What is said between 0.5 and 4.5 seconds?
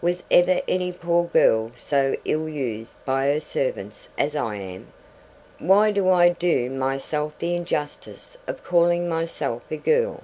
any poor girl so ill used by her servants as